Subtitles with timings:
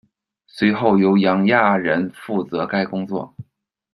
[0.47, 3.35] 随后由杨亚人负责该工作。